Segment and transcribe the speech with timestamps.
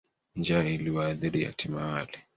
[0.35, 2.17] Njaa iliwaadhiri yatima wale.